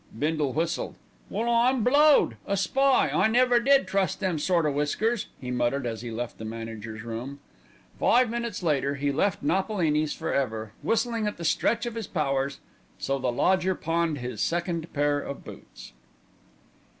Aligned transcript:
Bindle 0.17 0.51
whistled. 0.53 0.95
"Well, 1.29 1.47
I'm 1.47 1.83
blowed! 1.83 2.35
A 2.47 2.57
spy! 2.57 3.09
I 3.11 3.27
never 3.27 3.59
did 3.59 3.85
trust 3.85 4.19
them 4.19 4.39
sort 4.39 4.65
o' 4.65 4.71
whiskers," 4.71 5.27
he 5.39 5.51
muttered 5.51 5.85
as 5.85 6.01
he 6.01 6.09
left 6.09 6.39
the 6.39 6.43
manager's 6.45 7.03
room. 7.03 7.39
Five 7.99 8.27
minutes 8.31 8.63
later 8.63 8.95
he 8.95 9.11
left 9.11 9.43
Napolini's 9.43 10.13
for 10.15 10.33
ever, 10.33 10.71
whistling 10.81 11.27
at 11.27 11.37
the 11.37 11.45
stretch 11.45 11.85
of 11.85 11.93
his 11.93 12.07
powers 12.07 12.59
"So 12.97 13.19
the 13.19 13.31
Lodger 13.31 13.75
Pawned 13.75 14.17
His 14.17 14.41
Second 14.41 14.91
Pair 14.91 15.19
of 15.19 15.45
Boots." 15.45 15.93